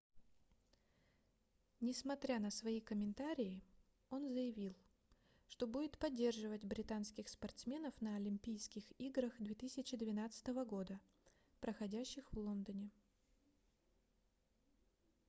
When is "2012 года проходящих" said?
9.37-12.33